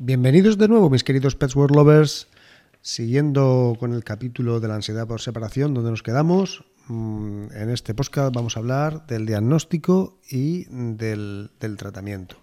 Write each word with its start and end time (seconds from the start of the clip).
Bienvenidos 0.00 0.58
de 0.58 0.68
nuevo, 0.68 0.90
mis 0.90 1.02
queridos 1.02 1.34
Pets 1.34 1.56
World 1.56 1.74
Lovers. 1.74 2.28
Siguiendo 2.82 3.76
con 3.80 3.92
el 3.92 4.04
capítulo 4.04 4.60
de 4.60 4.68
la 4.68 4.76
ansiedad 4.76 5.08
por 5.08 5.20
separación, 5.20 5.74
donde 5.74 5.90
nos 5.90 6.04
quedamos, 6.04 6.64
mm, 6.86 7.46
en 7.52 7.70
este 7.70 7.94
podcast 7.94 8.32
vamos 8.32 8.56
a 8.56 8.60
hablar 8.60 9.08
del 9.08 9.26
diagnóstico 9.26 10.20
y 10.30 10.66
del, 10.70 11.50
del 11.58 11.76
tratamiento. 11.76 12.36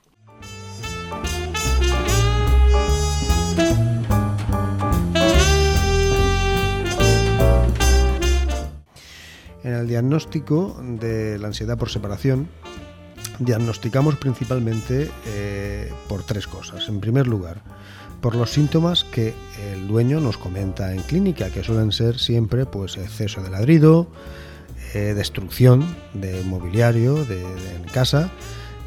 En 9.63 9.74
el 9.74 9.87
diagnóstico 9.87 10.78
de 10.83 11.40
la 11.40 11.47
ansiedad 11.47 11.78
por 11.78 11.90
separación, 11.90 12.49
diagnosticamos 13.40 14.15
principalmente 14.17 15.10
eh, 15.28 15.92
por 16.08 16.23
tres 16.23 16.48
cosas. 16.48 16.88
En 16.90 16.99
primer 16.99 17.27
lugar, 17.27 17.62
por 18.22 18.35
los 18.35 18.52
síntomas 18.52 19.04
que 19.04 19.34
el 19.71 19.88
dueño 19.88 20.20
nos 20.20 20.38
comenta 20.38 20.94
en 20.94 21.02
clínica, 21.02 21.49
que 21.49 21.63
suelen 21.63 21.91
ser 21.91 22.17
siempre 22.17 22.66
pues, 22.66 22.98
exceso 22.98 23.41
de 23.41 23.49
ladrido, 23.49 24.08
eh, 24.94 25.13
destrucción 25.13 25.85
de 26.13 26.41
mobiliario 26.44 27.25
de, 27.25 27.41
en 27.41 27.84
casa 27.91 28.31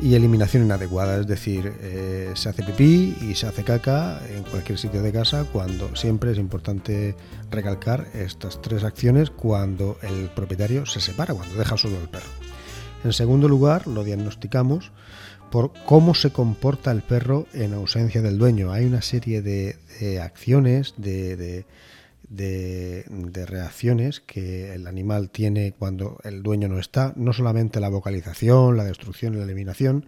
y 0.01 0.15
eliminación 0.15 0.65
inadecuada, 0.65 1.21
es 1.21 1.27
decir, 1.27 1.73
eh, 1.81 2.31
se 2.35 2.49
hace 2.49 2.63
pipí 2.63 3.17
y 3.21 3.35
se 3.35 3.47
hace 3.47 3.65
caca 3.65 4.21
en 4.29 4.45
cualquier 4.45 4.79
sitio 4.79 5.03
de 5.03 5.13
casa 5.13 5.45
cuando 5.53 5.95
siempre 5.97 6.33
es 6.33 6.39
importante 6.39 7.17
recalcar 7.51 8.07
estas 8.15 8.63
tres 8.63 8.85
acciones 8.85 9.31
cuando 9.31 9.99
el 10.03 10.31
propietario 10.31 10.87
se 10.87 11.01
separa, 11.01 11.35
cuando 11.35 11.57
deja 11.57 11.77
solo 11.77 11.97
el 12.01 12.09
perro. 12.09 12.48
En 13.05 13.13
segundo 13.13 13.49
lugar, 13.49 13.87
lo 13.87 14.03
diagnosticamos 14.03 14.91
por 15.51 15.73
cómo 15.87 16.15
se 16.15 16.31
comporta 16.31 16.91
el 16.91 17.03
perro 17.03 17.47
en 17.53 17.73
ausencia 17.73 18.23
del 18.23 18.39
dueño. 18.39 18.73
Hay 18.73 18.85
una 18.85 19.03
serie 19.03 19.41
de, 19.41 19.77
acciones, 20.21 20.95
de, 20.97 21.65
reacciones 23.47 24.21
que 24.21 24.75
el 24.75 24.87
animal 24.87 25.31
tiene 25.31 25.73
cuando 25.79 26.19
el 26.25 26.43
dueño 26.43 26.69
no 26.69 26.79
está, 26.79 27.13
no 27.17 27.33
solamente 27.33 27.81
la 27.81 27.89
vocalización, 27.89 28.77
la 28.77 28.85
destrucción 28.85 29.35
y 29.35 29.39
la 29.39 29.45
eliminación, 29.45 30.07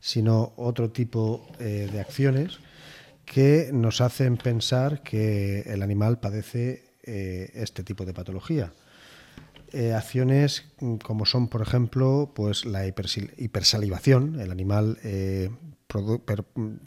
sino 0.00 0.52
otro 0.56 0.90
tipo 0.90 1.46
eh, 1.60 1.88
de 1.90 2.00
acciones 2.00 2.58
que 3.24 3.70
nos 3.72 4.00
hacen 4.00 4.36
pensar 4.38 5.02
que 5.02 5.60
el 5.60 5.82
animal 5.82 6.18
padece 6.18 6.84
eh, 7.04 7.50
este 7.54 7.84
tipo 7.84 8.04
de 8.04 8.14
patología. 8.14 8.72
Eh, 9.72 9.92
acciones 9.92 10.64
mm, 10.80 10.96
como 10.96 11.26
son, 11.26 11.48
por 11.48 11.62
ejemplo, 11.62 12.32
pues 12.34 12.64
la 12.64 12.86
hipersalivación. 12.86 14.40
El 14.40 14.50
animal 14.50 14.98
eh, 15.04 15.50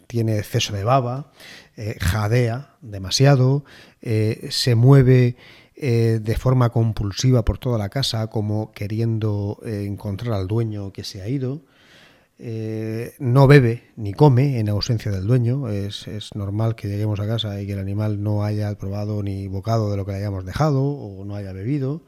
tiene 0.08 0.38
exceso 0.38 0.74
de 0.74 0.84
baba, 0.84 1.32
eh, 1.76 1.96
jadea 2.00 2.76
demasiado, 2.82 3.64
se 4.02 4.76
mueve 4.76 5.36
de 5.76 6.36
forma 6.38 6.70
compulsiva 6.70 7.44
por 7.44 7.58
toda 7.58 7.80
la 7.80 7.90
casa, 7.90 8.28
como 8.28 8.72
queriendo 8.72 9.60
encontrar 9.64 10.34
al 10.34 10.48
dueño 10.48 10.94
que 10.94 11.04
se 11.04 11.24
ha 11.24 11.28
ido. 11.28 11.64
no 13.20 13.48
bebe 13.48 13.84
ni 13.96 14.14
come 14.14 14.60
en 14.60 14.70
ausencia 14.70 15.12
del 15.12 15.26
dueño. 15.26 15.70
Es, 15.70 16.08
es, 16.08 16.30
normal 16.36 16.76
que 16.76 16.88
lleguemos 16.88 17.20
a 17.20 17.28
casa 17.28 17.60
y 17.60 17.66
que 17.66 17.74
el 17.74 17.80
animal 17.80 18.22
no 18.22 18.44
haya 18.44 18.76
probado 18.78 19.24
ni 19.24 19.48
bocado 19.48 19.90
de 19.90 19.98
lo 19.98 20.06
que 20.06 20.12
le 20.12 20.20
hayamos 20.20 20.46
dejado 20.46 20.84
o 20.84 21.26
no 21.26 21.36
haya 21.36 21.54
bebido. 21.54 22.04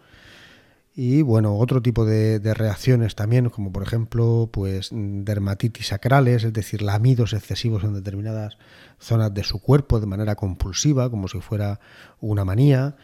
Y 0.96 1.24
bueno, 1.24 1.58
otro 1.58 1.82
tipo 1.82 2.06
de, 2.06 2.40
reacciones 2.54 3.16
también, 3.16 3.50
como 3.50 3.72
por 3.72 3.82
ejemplo, 3.82 4.50
pues 4.52 4.90
dermatitis 4.92 5.88
sacrales, 5.88 6.44
es 6.44 6.54
decir, 6.54 6.84
lamidos 6.84 7.34
excesivos 7.34 7.84
en 7.84 7.96
determinadas 7.96 8.58
zonas 9.00 9.34
de 9.34 9.44
su 9.44 9.60
cuerpo 9.60 10.00
de 10.00 10.06
manera 10.06 10.36
compulsiva, 10.36 11.10
como 11.10 11.28
si 11.28 11.40
fuera 11.42 11.80
una 12.22 12.46
manía, 12.46 12.96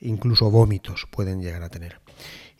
incluso 0.00 0.50
vómitos 0.50 1.06
pueden 1.10 1.40
llegar 1.40 1.62
a 1.62 1.70
tener. 1.70 2.00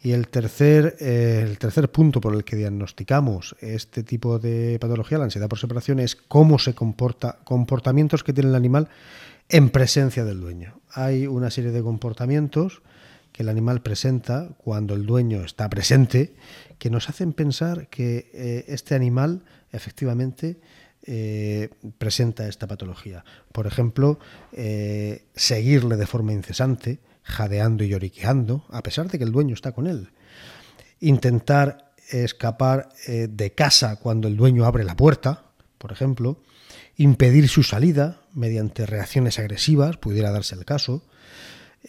Y 0.01 0.13
el 0.13 0.29
tercer, 0.29 0.97
eh, 1.01 1.45
el 1.45 1.59
tercer 1.59 1.91
punto 1.91 2.21
por 2.21 2.35
el 2.35 2.45
que 2.45 2.57
diagnosticamos 2.57 3.57
este 3.61 4.05
tipo 4.05 4.39
de 4.39 4.79
patología, 4.81 5.19
la 5.19 5.25
ansiedad 5.25 5.49
por 5.49 5.59
separación, 5.59 5.99
es 5.99 6.17
cómo 6.17 6.59
se 6.59 6.75
comporta, 6.75 7.41
comportamientos 7.45 8.25
que 8.25 8.33
tiene 8.33 8.49
el 8.51 8.57
animal 8.57 8.89
en 9.51 9.69
presencia 9.69 10.25
del 10.25 10.41
dueño. 10.41 10.81
Hay 10.93 11.27
una 11.27 11.51
serie 11.51 11.73
de 11.73 11.83
comportamientos 11.83 12.81
que 13.39 13.45
el 13.45 13.51
animal 13.51 13.83
presenta 13.83 14.49
cuando 14.59 14.97
el 14.97 15.07
dueño 15.07 15.45
está 15.45 15.71
presente, 15.71 16.35
que 16.81 16.91
nos 16.91 17.09
hacen 17.09 17.33
pensar 17.33 17.87
que 17.87 18.33
eh, 18.35 18.65
este 18.67 18.97
animal 18.97 19.45
efectivamente 19.71 20.59
eh, 21.05 21.69
presenta 21.99 22.49
esta 22.49 22.67
patología. 22.67 23.25
Por 23.53 23.69
ejemplo, 23.69 24.19
eh, 24.51 25.27
seguirle 25.37 25.97
de 25.97 26.07
forma 26.09 26.33
incesante, 26.33 26.99
jadeando 27.23 27.85
y 27.85 27.91
lloriqueando, 27.91 28.65
a 28.71 28.83
pesar 28.83 29.09
de 29.09 29.19
que 29.19 29.25
el 29.25 29.31
dueño 29.31 29.55
está 29.55 29.71
con 29.71 29.87
él. 29.87 30.11
Intentar 30.99 31.93
escapar 32.11 32.89
de 33.07 33.53
casa 33.53 34.01
cuando 34.01 34.27
el 34.27 34.37
dueño 34.37 34.65
abre 34.65 34.83
la 34.83 34.97
puerta, 34.97 35.45
por 35.79 35.93
ejemplo. 35.93 36.43
Impedir 36.97 37.49
su 37.49 37.63
salida 37.63 38.21
mediante 38.35 38.85
reacciones 38.85 39.39
agresivas, 39.39 39.97
pudiera 39.97 40.33
darse 40.33 40.57
el 40.57 40.65
caso 40.65 41.05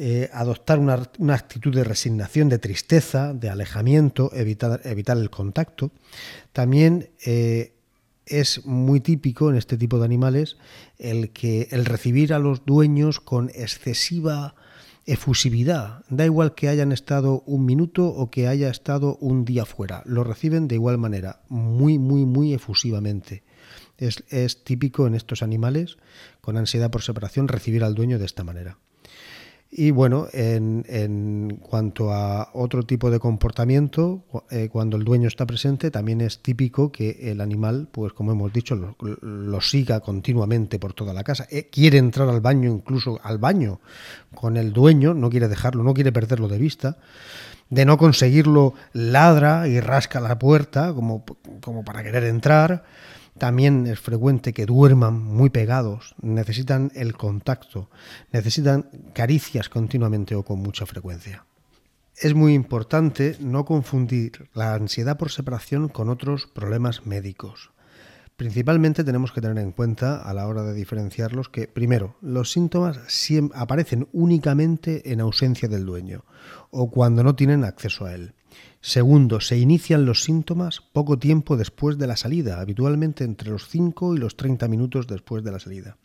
eh, 0.01 0.29
adoptar 0.31 0.79
una, 0.79 0.93
actitud 1.33 1.75
de 1.75 1.83
resignación, 1.83 2.47
de 2.47 2.57
tristeza, 2.57 3.33
de 3.33 3.49
alejamiento, 3.49 4.31
evitar, 4.33 4.79
evitar 4.85 5.17
el 5.17 5.29
contacto. 5.29 5.91
También 6.53 7.09
eh, 7.25 7.73
es 8.25 8.65
muy 8.65 9.01
típico 9.01 9.49
en 9.49 9.57
este 9.57 9.77
tipo 9.77 9.99
de 9.99 10.05
animales 10.05 10.55
el 10.99 11.31
que 11.31 11.67
el 11.71 11.83
recibir 11.83 12.33
a 12.33 12.39
los 12.39 12.65
dueños 12.65 13.19
con 13.19 13.49
excesiva 13.49 14.55
efusividad. 15.05 16.05
Da 16.07 16.23
igual 16.23 16.55
que 16.55 16.69
hayan 16.69 16.93
estado 16.93 17.43
un 17.45 17.65
minuto 17.65 18.07
o 18.07 18.31
que 18.31 18.47
haya 18.47 18.69
estado 18.69 19.17
un 19.17 19.43
día 19.43 19.65
fuera. 19.65 20.01
Lo 20.05 20.23
reciben 20.23 20.69
de 20.69 20.75
igual 20.75 20.97
manera, 20.97 21.41
muy, 21.49 21.99
muy, 21.99 22.25
muy 22.25 22.53
efusivamente. 22.53 23.43
Es, 23.97 24.23
es 24.29 24.63
típico 24.63 25.07
en 25.07 25.15
estos 25.15 25.43
animales 25.43 25.97
con 26.39 26.55
ansiedad 26.55 26.89
por 26.89 27.01
separación 27.01 27.49
recibir 27.49 27.83
al 27.83 27.95
dueño 27.95 28.17
de 28.17 28.25
esta 28.25 28.45
manera. 28.45 28.77
Y 29.71 29.91
bueno, 29.91 30.27
en, 30.33 31.59
cuanto 31.61 32.11
a 32.11 32.49
otro 32.53 32.83
tipo 32.83 33.11
de 33.11 33.19
comportamiento, 33.19 34.23
eh, 34.49 34.67
cuando 34.71 34.97
el 34.97 35.03
dueño 35.03 35.27
está 35.27 35.45
presente, 35.45 35.91
también 35.91 36.21
es 36.21 36.41
típico 36.41 36.91
que 36.91 37.31
el 37.31 37.39
animal, 37.39 37.87
pues 37.91 38.13
como 38.13 38.31
hemos 38.31 38.51
dicho, 38.51 38.95
lo, 39.21 39.61
siga 39.61 39.99
continuamente 39.99 40.79
por 40.79 40.93
toda 40.93 41.13
la 41.13 41.23
casa. 41.23 41.45
Eh, 41.51 41.69
quiere 41.71 41.99
entrar 41.99 42.27
al 42.29 42.41
baño, 42.41 42.71
incluso 42.71 43.19
al 43.21 43.37
baño 43.37 43.79
con 44.33 44.57
el 44.57 44.73
dueño, 44.73 45.13
no 45.13 45.29
quiere 45.29 45.47
dejarlo, 45.47 45.83
no 45.83 45.93
quiere 45.93 46.11
perderlo 46.11 46.47
de 46.47 46.57
vista. 46.57 46.97
De 47.69 47.85
no 47.85 47.99
conseguirlo, 47.99 48.73
ladra 48.93 49.67
y 49.67 49.79
rasca 49.79 50.19
la 50.19 50.39
puerta 50.39 50.95
como, 50.95 51.23
como 51.61 51.85
para 51.85 52.01
querer 52.01 52.23
entrar. 52.23 52.83
También 53.39 53.87
es 53.87 54.01
frecuente 54.01 54.51
que 54.51 54.65
duerman 54.65 55.23
muy 55.23 55.49
pegados, 55.49 56.13
necesitan 56.21 56.91
el 56.93 57.15
contacto, 57.15 57.89
necesitan 58.33 58.89
caricias 59.13 59.69
continuamente 59.69 60.35
o 60.35 60.43
con 60.43 60.59
mucha 60.59 60.85
frecuencia. 60.85 61.45
Es 62.17 62.35
muy 62.35 62.53
importante 62.53 63.37
no 63.39 63.63
confundir 63.63 64.49
la 64.53 64.73
ansiedad 64.73 65.17
por 65.17 65.31
separación 65.31 65.87
con 65.87 66.09
otros 66.09 66.47
problemas 66.47 67.05
médicos. 67.05 67.71
Principalmente 68.35 69.05
tenemos 69.05 69.31
que 69.31 69.39
tener 69.39 69.57
en 69.57 69.71
cuenta 69.71 70.21
a 70.21 70.33
la 70.33 70.45
hora 70.45 70.63
de 70.63 70.73
diferenciarlos 70.73 71.47
que, 71.47 71.69
primero, 71.69 72.17
los 72.21 72.51
síntomas 72.51 72.99
aparecen 73.53 74.09
únicamente 74.11 75.13
en 75.13 75.21
ausencia 75.21 75.69
del 75.69 75.85
dueño 75.85 76.25
o 76.71 76.91
cuando 76.91 77.23
no 77.23 77.35
tienen 77.35 77.63
acceso 77.63 78.05
a 78.05 78.13
él. 78.13 78.33
Segundo, 78.81 79.41
se 79.41 79.57
inician 79.57 80.05
los 80.05 80.23
síntomas 80.23 80.81
poco 80.93 81.19
tiempo 81.19 81.57
después 81.57 81.97
de 81.97 82.07
la 82.07 82.15
salida, 82.15 82.61
habitualmente 82.61 83.23
entre 83.23 83.49
los 83.49 83.67
5 83.67 84.15
y 84.15 84.19
los 84.19 84.37
30 84.37 84.67
minutos 84.67 85.07
después 85.07 85.43
de 85.43 85.51
la 85.51 85.59
salida. 85.59 85.97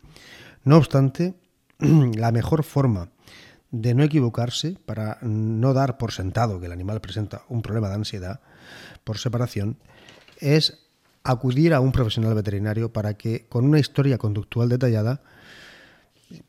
No 0.65 0.77
obstante, 0.77 1.35
la 1.79 2.33
mejor 2.33 2.65
forma 2.65 3.11
de 3.71 3.95
no 3.95 4.05
equivocarse 4.05 4.77
para 4.87 5.19
no 5.23 5.73
dar 5.73 5.99
por 5.99 6.13
sentado 6.13 6.61
que 6.61 6.67
el 6.67 6.73
animal 6.73 7.01
presenta 7.01 7.43
un 7.49 7.61
problema 7.61 7.89
de 7.89 7.95
ansiedad 7.95 8.41
por 9.03 9.19
separación 9.19 9.79
es 10.39 10.85
acudir 11.25 11.75
a 11.75 11.81
un 11.81 11.91
profesional 11.91 12.35
veterinario 12.35 12.93
para 12.93 13.15
que 13.15 13.47
con 13.49 13.65
una 13.65 13.81
historia 13.81 14.19
conductual 14.19 14.69
detallada 14.69 15.23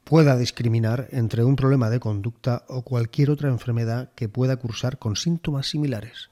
pueda 0.04 0.38
discriminar 0.38 1.08
entre 1.12 1.44
un 1.44 1.56
problema 1.56 1.90
de 1.90 2.00
conducta 2.00 2.64
o 2.68 2.84
cualquier 2.84 3.30
otra 3.30 3.50
enfermedad 3.50 4.12
que 4.16 4.30
pueda 4.30 4.56
cursar 4.58 4.98
con 4.98 5.16
síntomas 5.16 5.68
similares. 5.68 6.30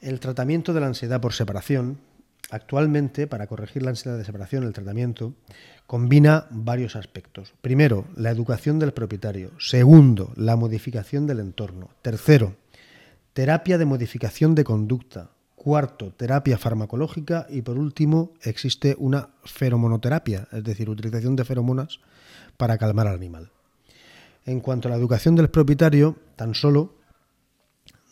El 0.00 0.20
tratamiento 0.20 0.72
de 0.72 0.80
la 0.80 0.86
ansiedad 0.86 1.20
por 1.20 1.32
separación, 1.32 1.98
actualmente 2.50 3.26
para 3.26 3.46
corregir 3.46 3.82
la 3.82 3.90
ansiedad 3.90 4.18
de 4.18 4.24
separación, 4.24 4.64
el 4.64 4.72
tratamiento 4.72 5.34
combina 5.86 6.46
varios 6.50 6.96
aspectos. 6.96 7.54
Primero, 7.60 8.06
la 8.16 8.30
educación 8.30 8.78
del 8.78 8.92
propietario. 8.92 9.50
Segundo, 9.58 10.32
la 10.36 10.56
modificación 10.56 11.26
del 11.26 11.40
entorno. 11.40 11.90
Tercero, 12.02 12.56
terapia 13.32 13.78
de 13.78 13.84
modificación 13.84 14.54
de 14.54 14.64
conducta. 14.64 15.30
Cuarto, 15.54 16.12
terapia 16.16 16.58
farmacológica. 16.58 17.46
Y 17.48 17.62
por 17.62 17.78
último, 17.78 18.32
existe 18.42 18.96
una 18.98 19.28
feromonoterapia, 19.44 20.48
es 20.50 20.64
decir, 20.64 20.90
utilización 20.90 21.36
de 21.36 21.44
feromonas 21.44 22.00
para 22.62 22.78
calmar 22.78 23.08
al 23.08 23.16
animal. 23.16 23.50
En 24.46 24.60
cuanto 24.60 24.86
a 24.86 24.92
la 24.92 24.96
educación 24.96 25.34
del 25.34 25.50
propietario, 25.50 26.20
tan 26.36 26.54
solo 26.54 26.94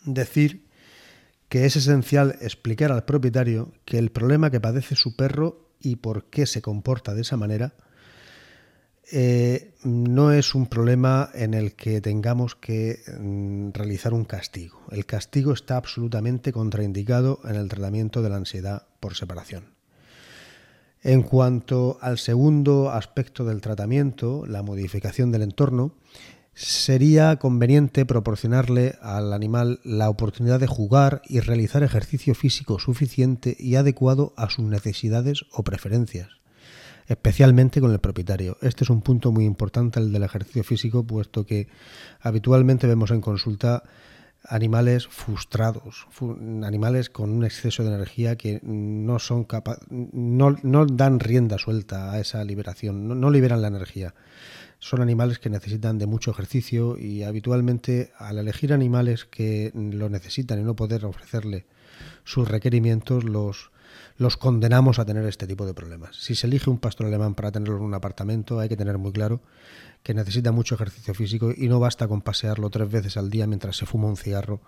decir 0.03 0.67
que 1.47 1.63
es 1.65 1.77
esencial 1.77 2.35
explicar 2.41 2.91
al 2.91 3.05
propietario 3.05 3.71
que 3.85 3.97
el 3.97 4.11
problema 4.11 4.51
que 4.51 4.59
padece 4.59 4.95
su 4.97 5.15
perro 5.15 5.69
y 5.79 5.95
por 5.95 6.25
qué 6.25 6.45
se 6.45 6.61
comporta 6.61 7.13
de 7.13 7.21
esa 7.21 7.37
manera 7.37 7.75
eh, 9.09 9.73
no 9.85 10.33
es 10.33 10.53
un 10.53 10.67
problema 10.67 11.29
en 11.33 11.53
el 11.53 11.73
que 11.75 12.01
tengamos 12.01 12.55
que 12.55 12.99
mm, 13.21 13.69
realizar 13.71 14.13
un 14.13 14.25
castigo. 14.25 14.81
El 14.91 15.05
castigo 15.05 15.53
está 15.53 15.77
absolutamente 15.77 16.51
contraindicado 16.51 17.39
en 17.45 17.55
el 17.55 17.69
tratamiento 17.69 18.21
de 18.21 18.29
la 18.29 18.35
ansiedad 18.35 18.85
por 18.99 19.15
separación. 19.15 19.80
En 21.03 21.23
cuanto 21.23 21.97
al 21.99 22.19
segundo 22.19 22.91
aspecto 22.91 23.43
del 23.43 23.59
tratamiento, 23.59 24.45
la 24.45 24.61
modificación 24.61 25.31
del 25.31 25.41
entorno, 25.41 25.95
sería 26.53 27.37
conveniente 27.37 28.05
proporcionarle 28.05 28.95
al 29.01 29.33
animal 29.33 29.79
la 29.83 30.09
oportunidad 30.09 30.59
de 30.59 30.67
jugar 30.67 31.23
y 31.27 31.39
realizar 31.39 31.81
ejercicio 31.81 32.35
físico 32.35 32.77
suficiente 32.77 33.55
y 33.57 33.75
adecuado 33.75 34.33
a 34.37 34.51
sus 34.51 34.65
necesidades 34.65 35.45
o 35.51 35.63
preferencias, 35.63 36.29
especialmente 37.07 37.81
con 37.81 37.91
el 37.91 37.99
propietario. 37.99 38.57
Este 38.61 38.83
es 38.83 38.91
un 38.91 39.01
punto 39.01 39.31
muy 39.31 39.45
importante, 39.45 39.99
el 39.99 40.11
del 40.11 40.21
ejercicio 40.21 40.63
físico, 40.63 41.03
puesto 41.03 41.47
que 41.47 41.67
habitualmente 42.19 42.85
vemos 42.85 43.09
en 43.09 43.21
consulta 43.21 43.81
animales 44.47 45.07
frustrados, 45.07 46.07
animales 46.63 47.09
con 47.09 47.31
un 47.31 47.45
exceso 47.45 47.83
de 47.83 47.93
energía 47.93 48.35
que 48.35 48.59
no 48.63 49.19
son 49.19 49.47
no, 49.89 50.85
dan 50.85 51.19
rienda 51.19 51.57
suelta 51.57 52.11
a 52.11 52.19
esa 52.19 52.43
liberación, 52.43 53.19
no 53.19 53.29
liberan 53.29 53.61
la 53.61 53.67
energía. 53.67 54.13
Son 54.79 55.01
animales 55.01 55.37
que 55.37 55.51
necesitan 55.51 55.99
de 55.99 56.07
mucho 56.07 56.31
ejercicio 56.31 56.97
y 56.97 57.23
habitualmente 57.23 58.11
al 58.17 58.39
elegir 58.39 58.73
animales 58.73 59.25
que 59.25 59.71
lo 59.75 60.09
necesitan 60.09 60.59
y 60.59 60.63
no 60.63 60.75
poder 60.75 61.05
ofrecerle 61.05 61.65
sus 62.23 62.47
requerimientos, 62.47 63.23
los, 63.23 63.71
los 64.21 64.37
condenamos 64.37 64.99
a 64.99 65.05
tener 65.05 65.25
este 65.25 65.47
tipo 65.47 65.65
de 65.65 65.73
problemas. 65.73 66.15
Si 66.15 66.35
se 66.35 66.45
elige 66.45 66.69
un 66.69 66.77
pastor 66.77 67.07
alemán 67.07 67.33
para 67.33 67.51
tenerlo 67.51 67.77
en 67.77 67.81
un 67.81 67.95
apartamento, 67.95 68.59
hay 68.59 68.69
que 68.69 68.77
tener 68.77 68.99
muy 68.99 69.11
claro 69.11 69.41
que 70.03 70.13
necesita 70.13 70.51
mucho 70.51 70.75
ejercicio 70.75 71.15
físico 71.15 71.51
y 71.55 71.67
no 71.67 71.79
basta 71.79 72.07
con 72.07 72.21
pasearlo 72.21 72.69
tres 72.69 72.87
veces 72.91 73.17
al 73.17 73.31
día 73.31 73.47
mientras 73.47 73.77
se 73.77 73.87
fuma 73.87 74.07
un 74.07 74.17
cigarro 74.17 74.61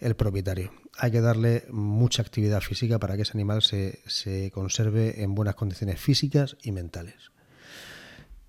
el 0.00 0.16
propietario. 0.16 0.70
Hay 0.98 1.10
que 1.10 1.22
darle 1.22 1.64
mucha 1.70 2.20
actividad 2.20 2.60
física 2.60 2.98
para 2.98 3.16
que 3.16 3.22
ese 3.22 3.32
animal 3.32 3.62
se, 3.62 4.00
se 4.06 4.50
conserve 4.50 5.22
en 5.22 5.34
buenas 5.34 5.54
condiciones 5.54 5.98
físicas 5.98 6.58
y 6.62 6.72
mentales. 6.72 7.32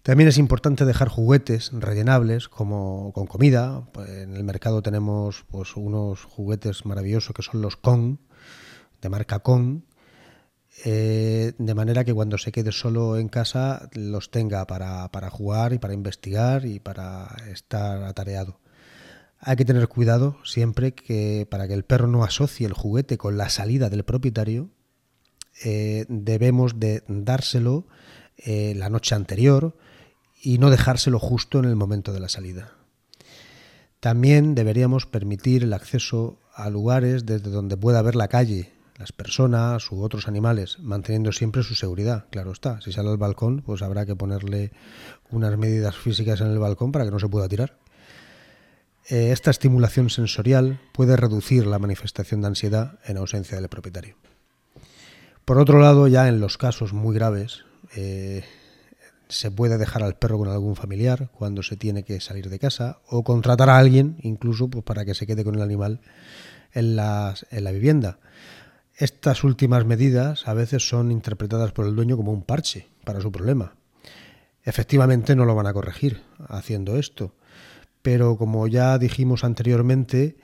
También 0.04 0.28
es 0.28 0.38
importante 0.38 0.84
dejar 0.84 1.08
juguetes 1.08 1.72
rellenables 1.72 2.50
como 2.50 3.14
con 3.14 3.26
comida. 3.26 3.88
En 4.06 4.36
el 4.36 4.44
mercado 4.44 4.82
tenemos 4.82 5.46
pues, 5.50 5.78
unos 5.78 6.26
juguetes 6.26 6.86
maravillosos 6.86 7.34
que 7.34 7.42
son 7.42 7.62
los 7.62 7.78
Con, 7.78 8.20
de 9.02 9.08
marca 9.08 9.40
Con, 9.40 9.86
eh, 10.86 11.54
de 11.58 11.76
manera 11.76 12.06
que 12.06 12.14
cuando 12.14 12.38
se 12.38 12.52
quede 12.52 12.72
solo 12.72 13.18
en 13.18 13.28
casa 13.28 13.90
los 13.94 14.32
tenga 14.32 14.66
para, 14.66 15.10
para, 15.12 15.30
jugar 15.30 15.74
y 15.74 15.80
para 15.80 15.94
investigar 15.94 16.66
y 16.66 16.80
para 16.80 17.36
estar 17.52 18.04
atareado. 18.04 18.60
Hay 19.40 19.56
que 19.56 19.66
tener 19.66 19.88
cuidado 19.88 20.38
siempre 20.44 20.94
que 20.94 21.48
para 21.50 21.68
que 21.68 21.74
el 21.74 21.84
perro 21.84 22.08
no 22.08 22.24
asocie 22.24 22.68
el 22.68 22.74
juguete 22.74 23.18
con 23.18 23.38
la 23.38 23.50
salida 23.50 23.90
del 23.90 24.04
propietario, 24.04 24.70
eh, 25.64 26.06
debemos 26.08 26.80
de 26.80 27.04
dárselo 27.08 27.88
eh, 28.38 28.74
la 28.76 28.90
noche 28.90 29.16
anterior 29.16 29.76
y 30.42 30.58
no 30.58 30.70
dejárselo 30.70 31.20
justo 31.20 31.60
en 31.60 31.66
el 31.66 31.76
momento 31.76 32.14
de 32.14 32.22
la 32.22 32.30
salida. 32.30 32.74
También 34.00 34.56
deberíamos 34.56 35.06
permitir 35.06 35.64
el 35.64 35.74
acceso 35.74 36.40
a 36.54 36.70
lugares 36.70 37.26
desde 37.26 37.50
donde 37.50 37.76
pueda 37.76 38.02
ver 38.02 38.16
la 38.16 38.30
calle, 38.30 38.72
las 39.00 39.14
personas 39.14 39.90
u 39.92 40.04
otros 40.04 40.28
animales, 40.28 40.78
manteniendo 40.80 41.32
siempre 41.32 41.64
su 41.64 41.74
seguridad. 41.74 42.26
Claro 42.32 42.52
está, 42.52 42.82
si 42.82 42.92
sale 42.92 43.10
al 43.10 43.18
balcón, 43.18 43.62
pues 43.66 43.82
habrá 43.82 44.06
que 44.06 44.16
ponerle 44.16 44.74
unas 45.32 45.58
medidas 45.58 45.96
físicas 45.96 46.42
en 46.42 46.48
el 46.48 46.60
balcón 46.60 46.92
para 46.92 47.06
que 47.06 47.12
no 47.12 47.20
se 47.20 47.30
pueda 47.30 47.48
tirar. 47.48 47.78
Eh, 49.08 49.32
esta 49.32 49.52
estimulación 49.52 50.10
sensorial 50.10 50.82
puede 50.92 51.16
reducir 51.16 51.66
la 51.66 51.80
manifestación 51.80 52.42
de 52.42 52.48
ansiedad 52.48 53.00
en 53.06 53.16
ausencia 53.16 53.58
del 53.58 53.70
propietario. 53.70 54.18
Por 55.46 55.60
otro 55.60 55.80
lado, 55.80 56.10
ya 56.10 56.28
en 56.28 56.42
los 56.42 56.58
casos 56.58 56.92
muy 56.92 57.16
graves, 57.16 57.64
eh, 57.96 58.44
se 59.30 59.50
puede 59.50 59.78
dejar 59.78 60.04
al 60.04 60.18
perro 60.18 60.40
con 60.40 60.50
algún 60.50 60.76
familiar 60.76 61.30
cuando 61.32 61.64
se 61.64 61.78
tiene 61.78 62.04
que 62.04 62.20
salir 62.20 62.50
de 62.50 62.60
casa 62.60 63.00
o 63.08 63.24
contratar 63.24 63.70
a 63.70 63.78
alguien 63.78 64.18
incluso 64.24 64.70
pues, 64.70 64.84
para 64.84 65.06
que 65.06 65.16
se 65.16 65.26
quede 65.26 65.46
con 65.46 65.56
el 65.56 65.62
animal 65.62 66.02
en, 66.74 67.00
en 67.00 67.64
la 67.64 67.72
vivienda. 67.72 68.20
Estas 69.00 69.46
últimas 69.46 69.86
medidas 69.86 70.46
a 70.46 70.54
veces 70.54 70.90
son 70.90 71.10
interpretadas 71.14 71.72
por 71.72 71.86
el 71.86 71.96
dueño 71.96 72.18
como 72.18 72.34
un 72.34 72.44
parche 72.44 72.90
para 73.06 73.22
su 73.22 73.32
problema. 73.32 73.76
Efectivamente 74.62 75.38
no 75.38 75.46
lo 75.46 75.56
van 75.56 75.68
a 75.68 75.74
corregir 75.74 76.22
haciendo 76.50 76.98
esto, 76.98 77.34
pero 78.02 78.36
como 78.36 78.68
ya 78.68 78.98
dijimos 78.98 79.46
anteriormente, 79.46 80.36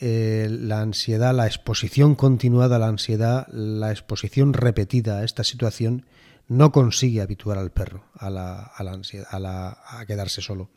eh, 0.00 0.46
la 0.48 0.82
ansiedad, 0.82 1.34
la 1.34 1.48
exposición 1.48 2.14
continuada 2.14 2.76
a 2.76 2.78
la 2.78 2.86
ansiedad, 2.86 3.48
la 3.48 3.90
exposición 3.90 4.52
repetida 4.52 5.18
a 5.18 5.24
esta 5.24 5.42
situación 5.42 6.06
no 6.46 6.70
consigue 6.70 7.20
habituar 7.20 7.58
al 7.58 7.72
perro 7.72 8.04
a, 8.14 8.30
la, 8.30 8.70
ansiedad, 8.78 9.26
a, 9.32 10.04
quedarse 10.06 10.42
solo, 10.42 10.70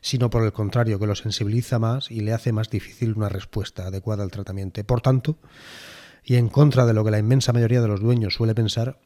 sino 0.00 0.30
por 0.30 0.42
el 0.42 0.54
contrario, 0.54 0.98
que 0.98 1.06
lo 1.06 1.16
sensibiliza 1.16 1.78
más 1.78 2.10
y 2.10 2.20
le 2.20 2.32
hace 2.32 2.52
más 2.52 2.70
difícil 2.70 3.12
una 3.14 3.28
respuesta 3.28 3.88
adecuada 3.88 4.24
al 4.24 4.30
tratamiento. 4.30 4.82
Por 4.84 5.02
tanto, 5.02 5.36
y 6.26 6.34
en 6.34 6.48
contra 6.48 6.84
de 6.84 6.92
lo 6.92 7.04
que 7.04 7.12
la 7.12 7.20
inmensa 7.20 7.52
mayoría 7.52 7.80
de 7.80 7.86
los 7.86 8.00
dueños 8.00 8.34
suele 8.34 8.54
pensar, 8.54 8.98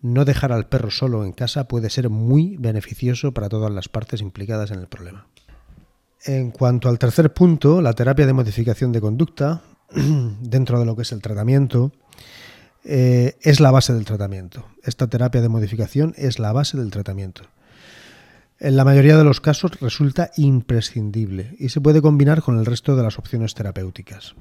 no 0.00 0.24
dejar 0.24 0.52
al 0.52 0.68
perro 0.68 0.92
solo 0.92 1.24
en 1.24 1.32
casa 1.32 1.66
puede 1.66 1.90
ser 1.90 2.08
muy 2.08 2.56
beneficioso 2.56 3.34
para 3.34 3.48
todas 3.48 3.72
las 3.72 3.88
partes 3.88 4.20
implicadas 4.20 4.70
en 4.70 4.78
el 4.78 4.86
problema. 4.86 5.26
En 6.24 6.52
cuanto 6.52 6.88
al 6.88 7.00
tercer 7.00 7.34
punto, 7.34 7.82
la 7.82 7.94
terapia 7.94 8.26
de 8.26 8.32
modificación 8.32 8.92
de 8.92 9.00
conducta, 9.00 9.62
dentro 10.40 10.78
de 10.78 10.86
lo 10.86 10.94
que 10.94 11.02
es 11.02 11.10
el 11.10 11.20
tratamiento, 11.20 11.90
eh, 12.84 13.36
es 13.42 13.58
la 13.58 13.72
base 13.72 13.92
del 13.92 14.04
tratamiento. 14.04 14.64
Esta 14.84 15.08
terapia 15.08 15.40
de 15.40 15.48
modificación 15.48 16.14
es 16.16 16.38
la 16.38 16.52
base 16.52 16.78
del 16.78 16.92
tratamiento. 16.92 17.42
En 18.60 18.76
la 18.76 18.84
mayoría 18.84 19.16
de 19.16 19.24
los 19.24 19.40
casos 19.40 19.80
resulta 19.80 20.30
imprescindible 20.36 21.56
y 21.58 21.70
se 21.70 21.80
puede 21.80 22.02
combinar 22.02 22.42
con 22.42 22.58
el 22.58 22.66
resto 22.66 22.94
de 22.94 23.02
las 23.02 23.18
opciones 23.18 23.54
terapéuticas. 23.54 24.36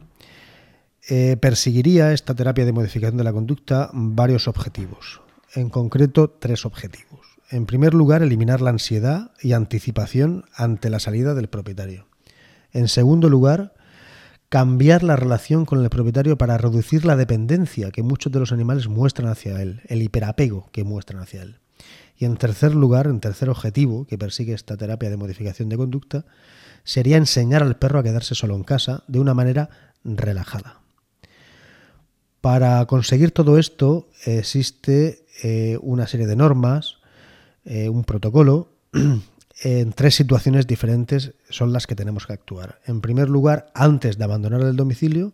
Eh, 1.09 1.37
perseguiría 1.39 2.11
esta 2.11 2.35
terapia 2.35 2.65
de 2.65 2.73
modificación 2.73 3.15
de 3.15 3.23
la 3.23 3.31
conducta 3.31 3.89
varios 3.93 4.49
objetivos, 4.49 5.21
en 5.55 5.69
concreto 5.69 6.29
tres 6.29 6.65
objetivos. 6.65 7.21
En 7.49 7.65
primer 7.65 7.93
lugar, 7.93 8.23
eliminar 8.23 8.59
la 8.59 8.71
ansiedad 8.71 9.31
y 9.41 9.53
anticipación 9.53 10.43
ante 10.53 10.89
la 10.89 10.99
salida 10.99 11.33
del 11.33 11.47
propietario. 11.47 12.07
En 12.73 12.89
segundo 12.89 13.29
lugar, 13.29 13.73
cambiar 14.49 15.01
la 15.01 15.15
relación 15.15 15.63
con 15.63 15.81
el 15.81 15.89
propietario 15.89 16.37
para 16.37 16.57
reducir 16.57 17.05
la 17.05 17.15
dependencia 17.15 17.91
que 17.91 18.03
muchos 18.03 18.33
de 18.33 18.39
los 18.39 18.51
animales 18.51 18.89
muestran 18.89 19.29
hacia 19.29 19.61
él, 19.61 19.83
el 19.87 20.01
hiperapego 20.01 20.67
que 20.73 20.83
muestran 20.83 21.21
hacia 21.21 21.43
él. 21.43 21.59
Y 22.17 22.25
en 22.25 22.35
tercer 22.35 22.75
lugar, 22.75 23.07
en 23.07 23.21
tercer 23.21 23.49
objetivo 23.49 24.05
que 24.07 24.17
persigue 24.17 24.53
esta 24.53 24.75
terapia 24.75 25.09
de 25.09 25.15
modificación 25.15 25.69
de 25.69 25.77
conducta, 25.77 26.25
sería 26.83 27.15
enseñar 27.15 27.63
al 27.63 27.77
perro 27.77 27.99
a 27.99 28.03
quedarse 28.03 28.35
solo 28.35 28.55
en 28.57 28.63
casa 28.63 29.05
de 29.07 29.19
una 29.21 29.33
manera 29.33 29.69
relajada. 30.03 30.81
Para 32.47 32.85
conseguir 32.85 33.31
todo 33.31 33.57
esto 33.57 34.07
existe 34.23 35.25
eh, 35.43 35.77
una 35.81 36.07
serie 36.07 36.27
de 36.27 36.37
normas, 36.37 36.99
eh, 37.65 37.89
un 37.89 38.05
protocolo 38.05 38.71
en 39.63 39.91
tres 39.91 40.15
situaciones 40.15 40.65
diferentes 40.65 41.33
son 41.49 41.73
las 41.73 41.87
que 41.87 41.95
tenemos 41.97 42.25
que 42.25 42.31
actuar. 42.31 42.79
En 42.85 43.01
primer 43.01 43.27
lugar, 43.27 43.69
antes 43.73 44.17
de 44.17 44.23
abandonar 44.23 44.61
el 44.61 44.77
domicilio. 44.77 45.33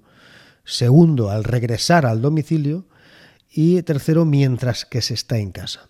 Segundo, 0.64 1.30
al 1.30 1.44
regresar 1.44 2.08
al 2.08 2.20
domicilio. 2.20 2.88
Y 3.48 3.84
tercero, 3.84 4.26
mientras 4.26 4.84
que 4.84 5.04
se 5.04 5.14
está 5.14 5.38
en 5.38 5.52
casa. 5.52 5.90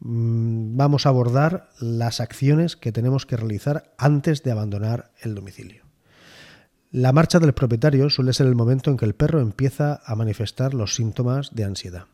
Mm, 0.00 0.76
vamos 0.76 1.06
a 1.06 1.10
abordar 1.10 1.70
las 1.78 2.20
acciones 2.20 2.74
que 2.74 2.90
tenemos 2.90 3.24
que 3.24 3.36
realizar 3.36 3.94
antes 3.98 4.42
de 4.42 4.50
abandonar 4.50 5.12
el 5.22 5.36
domicilio. 5.36 5.87
La 6.90 7.12
marcha 7.12 7.38
del 7.38 7.52
propietario 7.52 8.10
suele 8.10 8.32
ser 8.32 8.46
el 8.46 8.54
momento 8.54 8.90
en 8.90 8.96
que 8.96 9.04
el 9.04 9.14
perro 9.14 9.40
empieza 9.40 10.00
a 10.04 10.14
manifestar 10.14 10.74
los 10.74 10.94
síntomas 10.94 11.54
de 11.54 11.64
ansiedad 11.64 12.06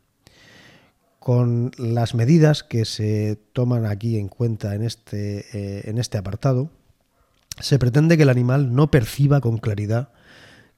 con 1.24 1.70
las 1.78 2.14
medidas 2.14 2.62
que 2.62 2.84
se 2.84 3.40
toman 3.54 3.86
aquí 3.86 4.18
en 4.18 4.28
cuenta 4.28 4.74
en 4.74 4.82
este, 4.82 5.46
eh, 5.54 5.88
en 5.88 5.96
este 5.96 6.18
apartado, 6.18 6.70
se 7.58 7.78
pretende 7.78 8.18
que 8.18 8.24
el 8.24 8.28
animal 8.28 8.74
no 8.74 8.90
perciba 8.90 9.40
con 9.40 9.56
claridad 9.56 10.10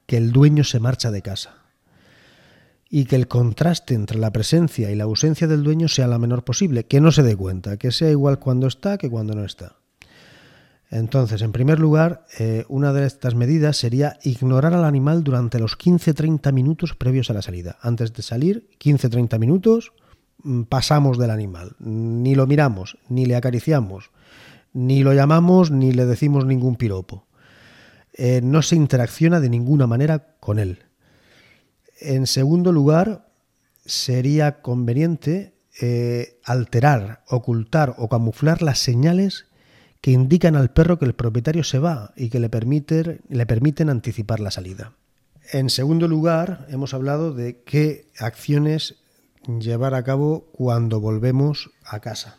que 0.07 0.17
el 0.17 0.31
dueño 0.31 0.63
se 0.63 0.79
marcha 0.79 1.11
de 1.11 1.21
casa. 1.21 1.57
y 2.89 3.07
que 3.07 3.17
el 3.17 3.27
contraste 3.27 3.95
entre 3.95 4.17
la 4.21 4.31
presencia 4.31 4.93
y 4.93 4.95
la 4.95 5.03
ausencia 5.03 5.49
del 5.49 5.65
dueño 5.65 5.89
sea 5.89 6.07
la 6.07 6.21
menor 6.21 6.45
posible, 6.45 6.85
que 6.85 7.01
no 7.01 7.11
se 7.11 7.25
dé 7.25 7.35
cuenta, 7.35 7.79
que 7.79 7.91
sea 7.91 8.13
igual 8.13 8.39
cuando 8.39 8.69
está 8.69 8.97
que 8.97 9.11
cuando 9.11 9.35
no 9.35 9.45
está. 9.45 9.75
Entonces, 10.91 11.43
en 11.43 11.53
primer 11.53 11.81
lugar, 11.81 12.27
eh, 12.39 12.65
una 12.69 12.93
de 12.93 13.07
estas 13.07 13.35
medidas 13.35 13.77
sería 13.77 14.19
ignorar 14.23 14.73
al 14.73 14.85
animal 14.85 15.25
durante 15.25 15.59
los 15.59 15.77
15-30 15.77 16.53
minutos 16.53 16.95
previos 16.95 17.29
a 17.29 17.35
la 17.35 17.43
salida. 17.43 17.77
Antes 17.81 18.13
de 18.13 18.23
salir, 18.23 18.69
15-30 18.79 19.39
minutos, 19.39 19.93
mm, 20.45 20.63
pasamos 20.63 21.19
del 21.19 21.31
animal. 21.31 21.75
Ni 21.81 22.35
lo 22.37 22.47
miramos, 22.47 22.99
ni 23.09 23.27
le 23.27 23.35
acariciamos, 23.35 24.11
ni 24.73 25.03
lo 25.03 25.13
llamamos, 25.13 25.73
ni 25.73 25.93
le 25.93 26.07
decimos 26.07 26.47
ningún 26.47 26.77
piropo. 26.77 27.27
Eh, 28.13 28.41
no 28.43 28.63
se 28.63 28.77
interacciona 28.77 29.41
de 29.41 29.51
ninguna 29.51 29.87
manera 29.87 30.37
con 30.39 30.59
él. 30.59 30.85
En 32.01 32.27
segundo 32.27 32.73
lugar, 32.73 33.29
sería 33.85 34.63
conveniente 34.63 35.55
eh, 35.81 36.39
alterar, 36.45 37.23
ocultar 37.29 37.95
o 37.99 38.09
camuflar 38.09 38.63
las 38.63 38.79
señales 38.79 39.47
que 40.01 40.11
indican 40.11 40.57
al 40.57 40.71
perro 40.71 40.99
que 40.99 41.05
el 41.05 41.15
propietario 41.15 41.65
se 41.65 41.79
va 41.79 42.13
y 42.17 42.29
que 42.29 42.41
le 42.41 42.49
permiten, 42.49 43.21
le 43.29 43.47
permiten 43.47 43.91
anticipar 43.91 44.41
la 44.41 44.51
salida. 44.51 44.93
En 45.53 45.71
segundo 45.71 46.09
lugar, 46.09 46.67
hemos 46.71 46.95
hablado 46.95 47.33
de 47.33 47.63
qué 47.63 48.07
acciones 48.19 48.97
llevar 49.47 49.95
a 49.95 50.03
cabo 50.03 50.49
cuando 50.53 51.01
volvemos 51.01 51.71
a 51.85 52.01
casa, 52.01 52.39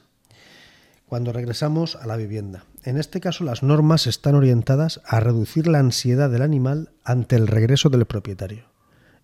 cuando 1.05 1.31
regresamos 1.31 1.95
a 1.95 2.05
la 2.05 2.17
vivienda. 2.17 2.65
En 2.83 2.97
este 2.97 3.21
caso, 3.21 3.43
las 3.43 3.63
normas 3.63 4.07
están 4.07 4.35
orientadas 4.35 5.01
a 5.05 5.19
reducir 5.19 5.67
la 5.67 5.79
ansiedad 5.79 6.29
del 6.29 6.41
animal 6.41 6.91
ante 7.03 7.35
el 7.37 7.47
regreso 7.47 7.89
del 7.89 8.05
propietario 8.05 8.65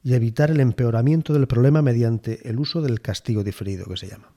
y 0.02 0.14
evitar 0.14 0.52
el 0.52 0.60
empeoramiento 0.60 1.34
del 1.34 1.48
problema 1.48 1.82
mediante 1.82 2.48
el 2.50 2.60
uso 2.60 2.82
del 2.82 3.02
castigo 3.02 3.44
diferido, 3.44 3.86
que 3.86 3.98
se 3.98 4.08
llama 4.08 4.34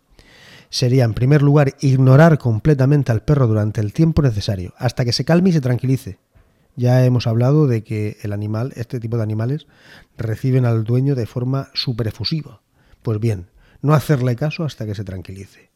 sería, 0.70 1.04
en 1.04 1.14
primer 1.14 1.42
lugar, 1.42 1.74
ignorar 1.80 2.38
completamente 2.38 3.12
al 3.12 3.22
perro 3.22 3.46
durante 3.46 3.80
el 3.80 3.92
tiempo 3.92 4.22
necesario, 4.22 4.74
hasta 4.78 5.04
que 5.04 5.12
se 5.12 5.24
calme 5.24 5.50
y 5.50 5.52
se 5.52 5.60
tranquilice. 5.60 6.18
Ya 6.76 7.04
hemos 7.04 7.26
hablado 7.26 7.66
de 7.66 7.82
que 7.82 8.18
el 8.22 8.32
animal, 8.32 8.72
este 8.76 9.00
tipo 9.00 9.16
de 9.16 9.22
animales, 9.22 9.66
reciben 10.18 10.66
al 10.66 10.84
dueño 10.84 11.14
de 11.14 11.26
forma 11.26 11.68
superefusiva. 11.72 12.60
Pues 13.02 13.18
bien, 13.18 13.48
no 13.80 13.94
hacerle 13.94 14.36
caso 14.36 14.64
hasta 14.64 14.84
que 14.84 14.94
se 14.94 15.04
tranquilice. 15.04 15.70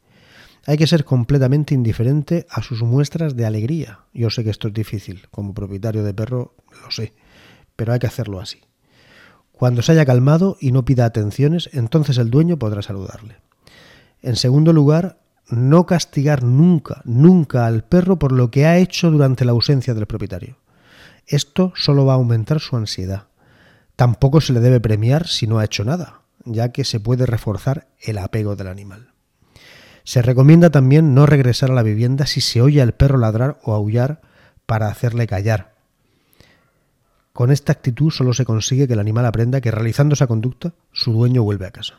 Hay 0.66 0.76
que 0.76 0.86
ser 0.86 1.04
completamente 1.04 1.74
indiferente 1.74 2.46
a 2.50 2.62
sus 2.62 2.82
muestras 2.82 3.34
de 3.34 3.46
alegría. 3.46 4.00
Yo 4.12 4.28
sé 4.28 4.44
que 4.44 4.50
esto 4.50 4.68
es 4.68 4.74
difícil, 4.74 5.26
como 5.30 5.54
propietario 5.54 6.04
de 6.04 6.12
perro 6.12 6.54
lo 6.82 6.90
sé, 6.90 7.14
pero 7.76 7.94
hay 7.94 7.98
que 7.98 8.06
hacerlo 8.06 8.40
así. 8.40 8.60
Cuando 9.52 9.80
se 9.82 9.92
haya 9.92 10.04
calmado 10.04 10.56
y 10.60 10.72
no 10.72 10.84
pida 10.84 11.06
atenciones, 11.06 11.70
entonces 11.72 12.18
el 12.18 12.30
dueño 12.30 12.58
podrá 12.58 12.82
saludarle. 12.82 13.36
En 14.22 14.36
segundo 14.36 14.72
lugar, 14.72 15.18
no 15.48 15.86
castigar 15.86 16.44
nunca, 16.44 17.02
nunca 17.04 17.66
al 17.66 17.84
perro 17.84 18.18
por 18.18 18.32
lo 18.32 18.50
que 18.50 18.66
ha 18.66 18.78
hecho 18.78 19.10
durante 19.10 19.44
la 19.44 19.52
ausencia 19.52 19.94
del 19.94 20.06
propietario. 20.06 20.56
Esto 21.26 21.72
solo 21.76 22.04
va 22.04 22.12
a 22.12 22.16
aumentar 22.16 22.60
su 22.60 22.76
ansiedad. 22.76 23.28
Tampoco 23.96 24.40
se 24.40 24.52
le 24.52 24.60
debe 24.60 24.80
premiar 24.80 25.26
si 25.26 25.46
no 25.46 25.58
ha 25.58 25.64
hecho 25.64 25.84
nada, 25.84 26.22
ya 26.44 26.70
que 26.70 26.84
se 26.84 27.00
puede 27.00 27.26
reforzar 27.26 27.88
el 28.00 28.18
apego 28.18 28.56
del 28.56 28.68
animal. 28.68 29.12
Se 30.04 30.22
recomienda 30.22 30.70
también 30.70 31.14
no 31.14 31.26
regresar 31.26 31.70
a 31.70 31.74
la 31.74 31.82
vivienda 31.82 32.26
si 32.26 32.40
se 32.40 32.62
oye 32.62 32.80
al 32.80 32.94
perro 32.94 33.18
ladrar 33.18 33.58
o 33.62 33.74
aullar 33.74 34.20
para 34.66 34.88
hacerle 34.88 35.26
callar. 35.26 35.74
Con 37.32 37.50
esta 37.50 37.72
actitud 37.72 38.10
solo 38.10 38.32
se 38.32 38.44
consigue 38.44 38.86
que 38.86 38.94
el 38.94 39.00
animal 39.00 39.26
aprenda 39.26 39.60
que 39.60 39.70
realizando 39.70 40.14
esa 40.14 40.26
conducta 40.26 40.72
su 40.92 41.12
dueño 41.12 41.42
vuelve 41.42 41.66
a 41.66 41.70
casa. 41.70 41.98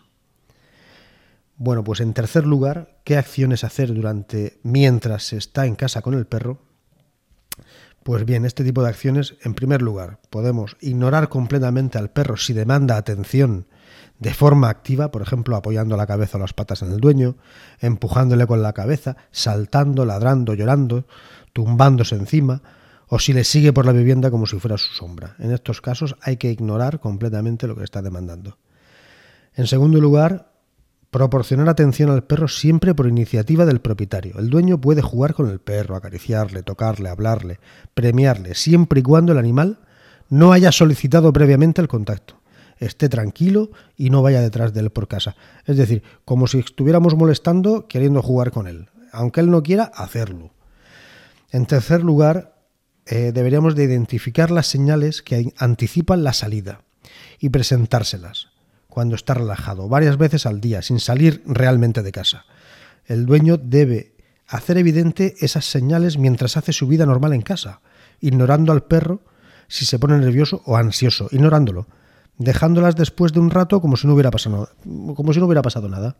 Bueno, 1.64 1.84
pues 1.84 2.00
en 2.00 2.14
tercer 2.14 2.48
lugar, 2.48 2.98
¿qué 3.04 3.18
acciones 3.18 3.64
hacer 3.64 3.94
durante 3.94 4.60
mientras 4.64 5.26
se 5.26 5.38
está 5.38 5.68
en 5.68 5.76
casa 5.76 6.02
con 6.02 6.16
el 6.16 6.26
perro? 6.26 6.58
Pues 8.02 8.26
bien, 8.26 8.46
este 8.46 8.64
tipo 8.64 8.82
de 8.82 8.90
acciones, 8.90 9.36
en 9.44 9.54
primer 9.54 9.84
lugar, 9.84 10.18
podemos 10.32 10.76
ignorar 10.82 11.30
completamente 11.30 12.00
al 12.00 12.10
perro 12.10 12.36
si 12.36 12.54
demanda 12.54 12.98
atención 12.98 13.68
de 14.18 14.34
forma 14.34 14.70
activa, 14.70 15.12
por 15.12 15.22
ejemplo, 15.22 15.56
apoyando 15.56 15.96
la 15.98 16.08
cabeza 16.08 16.40
o 16.40 16.42
las 16.42 16.54
patas 16.54 16.82
en 16.82 16.94
el 16.94 17.00
dueño, 17.00 17.36
empujándole 17.80 18.48
con 18.48 18.64
la 18.64 18.74
cabeza, 18.74 19.18
saltando, 19.30 20.04
ladrando, 20.04 20.56
llorando, 20.56 21.06
tumbándose 21.54 22.16
encima, 22.16 22.64
o 23.08 23.20
si 23.20 23.34
le 23.34 23.44
sigue 23.44 23.72
por 23.72 23.86
la 23.86 23.92
vivienda 23.92 24.32
como 24.32 24.48
si 24.48 24.58
fuera 24.58 24.80
su 24.80 24.96
sombra. 24.96 25.36
En 25.38 25.52
estos 25.52 25.80
casos 25.80 26.16
hay 26.22 26.38
que 26.38 26.50
ignorar 26.50 27.00
completamente 27.00 27.68
lo 27.68 27.76
que 27.76 27.84
está 27.84 28.02
demandando. 28.02 28.58
En 29.54 29.68
segundo 29.68 30.02
lugar, 30.02 30.51
Proporcionar 31.12 31.68
atención 31.68 32.10
al 32.10 32.24
perro 32.24 32.48
siempre 32.48 32.96
por 32.96 33.06
iniciativa 33.06 33.66
del 33.66 33.82
propietario. 33.82 34.40
El 34.40 34.50
dueño 34.50 34.80
puede 34.80 35.02
jugar 35.02 35.34
con 35.34 35.50
el 35.50 35.60
perro, 35.60 35.98
acariciarle, 35.98 36.64
tocarle, 36.64 37.10
hablarle, 37.10 37.60
premiarle, 37.94 38.56
siempre 38.56 39.02
y 39.02 39.04
cuando 39.04 39.34
el 39.34 39.38
animal 39.38 39.80
no 40.30 40.54
haya 40.54 40.72
solicitado 40.72 41.34
previamente 41.34 41.82
el 41.82 41.90
contacto, 41.90 42.40
esté 42.78 43.10
tranquilo 43.10 43.72
y 43.98 44.10
no 44.10 44.22
vaya 44.22 44.40
detrás 44.40 44.74
de 44.74 44.80
él 44.80 44.90
por 44.90 45.10
casa. 45.10 45.36
Es 45.66 45.76
decir, 45.76 46.02
como 46.24 46.48
si 46.48 46.60
estuviéramos 46.60 47.14
molestando 47.16 47.90
queriendo 47.90 48.22
jugar 48.22 48.52
con 48.52 48.68
él, 48.68 48.88
aunque 49.12 49.42
él 49.42 49.52
no 49.52 49.62
quiera 49.64 49.92
hacerlo. 49.94 50.54
En 51.52 51.66
tercer 51.66 52.04
lugar, 52.04 52.56
eh, 53.06 53.34
deberíamos 53.34 53.76
de 53.76 53.84
identificar 53.84 54.50
las 54.50 54.68
señales 54.68 55.22
que 55.22 55.52
anticipan 55.58 56.24
la 56.24 56.32
salida 56.32 56.84
y 57.38 57.50
presentárselas 57.50 58.51
cuando 58.92 59.16
está 59.16 59.34
relajado, 59.34 59.88
varias 59.88 60.18
veces 60.18 60.46
al 60.46 60.60
día, 60.60 60.82
sin 60.82 61.00
salir 61.00 61.42
realmente 61.46 62.04
de 62.04 62.12
casa. 62.12 62.46
El 63.06 63.26
dueño 63.26 63.56
debe 63.56 64.18
hacer 64.48 64.78
evidente 64.78 65.34
esas 65.40 65.64
señales 65.64 66.18
mientras 66.18 66.58
hace 66.58 66.74
su 66.74 66.88
vida 66.88 67.06
normal 67.06 67.32
en 67.32 67.42
casa, 67.42 67.80
ignorando 68.20 68.74
al 68.74 68.84
perro 68.84 69.22
si 69.70 69.86
se 69.86 69.98
pone 69.98 70.18
nervioso 70.18 70.62
o 70.66 70.76
ansioso, 70.76 71.30
ignorándolo, 71.32 71.88
dejándolas 72.38 72.98
después 72.98 73.32
de 73.32 73.40
un 73.40 73.50
rato 73.50 73.80
como 73.80 73.96
si 73.96 74.08
no 74.08 74.14
hubiera 74.14 74.30
pasado, 74.30 74.70
como 75.16 75.32
si 75.32 75.40
no 75.40 75.46
hubiera 75.46 75.62
pasado 75.62 75.88
nada. 75.88 76.18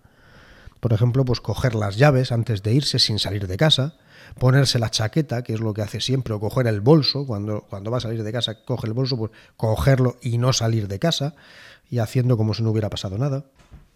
Por 0.80 0.94
ejemplo, 0.94 1.26
pues 1.26 1.42
coger 1.42 1.76
las 1.76 1.98
llaves 1.98 2.32
antes 2.32 2.64
de 2.64 2.74
irse 2.74 3.00
sin 3.00 3.20
salir 3.20 3.48
de 3.48 3.58
casa, 3.58 3.96
ponerse 4.40 4.80
la 4.80 4.90
chaqueta, 4.90 5.44
que 5.44 5.54
es 5.54 5.60
lo 5.60 5.74
que 5.74 5.82
hace 5.82 6.02
siempre, 6.02 6.34
o 6.34 6.40
coger 6.40 6.68
el 6.68 6.82
bolso, 6.82 7.26
cuando, 7.26 7.62
cuando 7.70 7.92
va 7.92 7.98
a 7.98 8.02
salir 8.02 8.24
de 8.24 8.32
casa, 8.32 8.64
coge 8.64 8.88
el 8.88 8.94
bolso, 8.94 9.18
pues 9.18 9.32
cogerlo 9.58 10.18
y 10.22 10.38
no 10.38 10.54
salir 10.54 10.88
de 10.88 11.00
casa, 11.00 11.36
y 11.90 12.00
haciendo 12.00 12.38
como 12.38 12.54
si 12.54 12.64
no 12.64 12.72
hubiera 12.72 12.90
pasado 12.90 13.18
nada. 13.18 13.46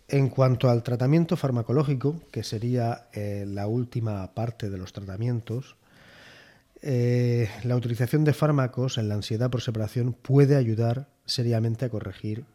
En 0.07 0.29
cuanto 0.29 0.69
al 0.69 0.83
tratamiento 0.83 1.35
farmacológico, 1.35 2.21
que 2.31 2.43
sería 2.43 3.07
eh, 3.13 3.45
la 3.47 3.67
última 3.67 4.33
parte 4.33 4.69
de 4.69 4.77
los 4.77 4.93
tratamientos, 4.93 5.77
eh, 6.87 7.49
la 7.63 7.75
utilización 7.75 8.23
de 8.23 8.33
fármacos 8.33 8.99
en 8.99 9.09
la 9.09 9.15
ansiedad 9.15 9.49
por 9.49 9.61
separación 9.61 10.13
puede 10.13 10.55
ayudar 10.55 11.07
seriamente 11.25 11.85
a 11.85 11.89
corregir, 11.89 12.45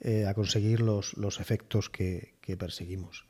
eh, 0.00 0.26
a 0.26 0.34
conseguir 0.34 0.80
los, 0.80 1.14
efectos 1.40 1.88
que, 1.88 2.34
perseguimos. 2.58 3.24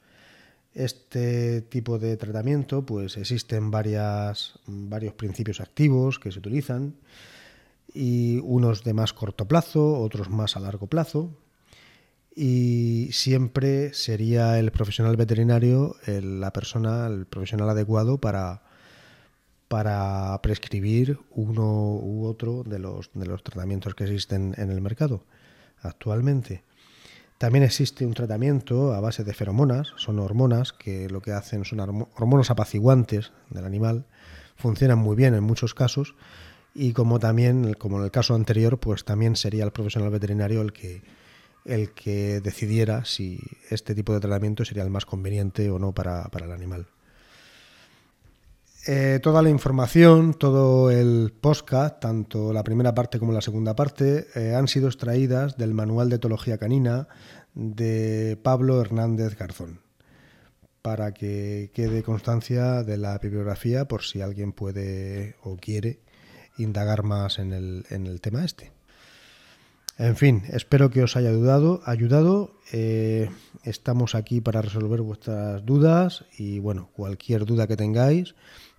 Este 0.77 1.63
tipo 1.63 1.99
de 1.99 2.19
tratamiento, 2.19 2.85
pues 2.85 3.17
existen 3.17 3.71
varias, 3.71 4.59
varios 4.67 5.15
principios 5.15 5.63
activos 5.63 6.19
que 6.19 6.31
se 6.31 6.39
utilizan 6.39 6.97
y 7.95 8.41
unos 8.45 8.85
de 8.85 8.93
más 8.93 9.15
corto 9.15 9.49
plazo, 9.49 9.99
otros 9.99 10.29
más 10.29 10.55
a 10.55 10.61
largo 10.61 10.87
plazo. 10.87 11.31
Y 12.35 13.09
siempre 13.13 13.95
sería 13.95 14.59
el 14.59 14.71
profesional 14.71 15.17
veterinario 15.17 15.97
la 16.07 16.53
persona, 16.53 17.07
el 17.07 17.25
profesional 17.25 17.71
adecuado 17.71 18.19
para, 18.19 18.61
para 19.69 20.39
prescribir 20.43 21.19
uno 21.31 21.95
u 21.95 22.27
otro 22.27 22.65
de 22.65 22.81
los, 22.81 23.09
de 23.15 23.25
los 23.25 23.43
tratamientos 23.43 23.95
que 23.95 24.05
existen 24.05 24.55
en 24.59 24.71
el 24.71 24.83
mercado 24.83 25.25
actualmente. 25.81 26.65
También 27.39 27.65
existe 27.65 28.07
un 28.07 28.15
tratamiento 28.15 28.95
a 28.95 29.01
base 29.01 29.23
de 29.23 29.35
feromonas, 29.35 29.93
son 29.97 30.19
hormonas 30.19 30.73
que 30.73 31.11
lo 31.11 31.21
que 31.21 31.33
hacen 31.33 31.67
son 31.67 31.81
hormonas 32.17 32.51
apaciguantes 32.51 33.33
del 33.51 33.67
animal, 33.67 34.07
funcionan 34.57 34.99
muy 34.99 35.17
bien 35.17 35.35
en 35.35 35.45
muchos 35.45 35.75
casos 35.75 36.15
y 36.75 36.93
como 36.93 37.19
también, 37.19 37.75
como 37.75 37.99
en 37.99 38.05
el 38.05 38.11
caso 38.11 38.35
anterior, 38.35 38.79
pues 38.79 39.05
también 39.05 39.37
sería 39.37 39.65
el 39.65 39.71
profesional 39.71 40.11
veterinario 40.11 40.63
el 40.63 40.73
que, 40.73 41.03
el 41.67 41.93
que 41.93 42.41
decidiera 42.41 43.05
si 43.05 43.39
este 43.71 43.95
tipo 43.95 44.15
de 44.15 44.21
tratamiento 44.21 44.65
sería 44.65 44.83
el 44.83 44.91
más 44.91 45.05
conveniente 45.05 45.71
o 45.71 45.79
no 45.79 45.93
para, 45.93 46.31
el 46.43 46.53
animal. 46.53 46.87
Eh, 48.89 49.19
toda 49.21 49.43
la 49.43 49.51
información, 49.51 50.33
todo 50.35 50.93
el 50.93 51.33
podcast, 51.41 51.99
tanto 51.99 52.53
la 52.53 52.63
primera 52.63 52.95
parte 52.95 53.19
como 53.19 53.33
la 53.33 53.41
segunda 53.41 53.75
parte, 53.75 54.29
eh, 54.37 54.55
han 54.55 54.69
sido 54.69 54.87
extraídas 54.87 55.57
del 55.57 55.75
Manual 55.75 56.09
de 56.09 56.17
Etología 56.17 56.57
Canina 56.57 57.09
de 57.53 58.39
Pablo 58.41 58.81
Hernández 58.81 59.37
Garzón, 59.37 59.81
para 60.83 61.13
que 61.13 61.73
quede 61.75 62.05
constancia 62.05 62.85
de 62.85 62.97
la 62.97 63.19
bibliografía 63.19 63.89
por 63.89 64.05
si 64.05 64.21
alguien 64.21 64.53
puede 64.53 65.35
o 65.43 65.57
quiere 65.57 65.99
indagar 66.57 67.03
más 67.03 67.41
en 67.41 67.53
el, 67.53 68.21
tema 68.21 68.45
este. 68.45 68.71
En 69.99 70.15
fin, 70.15 70.45
espero 70.53 70.91
que 70.91 71.03
os 71.03 71.17
haya 71.17 71.31
ayudado. 71.31 71.81
ayudado. 71.87 72.55
Eh, 72.71 73.31
estamos 73.65 74.15
aquí 74.15 74.41
para 74.41 74.63
resolver 74.63 75.01
vuestras 75.03 75.67
dudas 75.67 76.25
y 76.39 76.61
bueno, 76.61 76.89
cualquier 76.93 77.47
duda 77.47 77.67
que 77.67 77.77
tengáis 77.77 78.37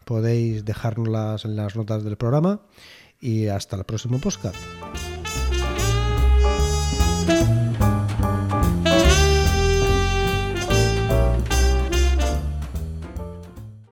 podéis 0.07 0.65
dejárnoslas 0.65 1.45
en 1.45 1.55
las 1.55 1.75
notas 1.75 2.03
del 2.03 2.17
programa 2.17 2.61
y 3.19 3.47
hasta 3.47 3.75
el 3.75 3.83
próximo 3.83 4.19
podcast. 4.19 4.57